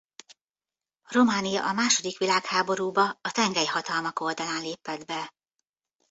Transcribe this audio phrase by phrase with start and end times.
[1.09, 5.33] Románia a második világháborúba a tengelyhatalmak oldalán lépett be.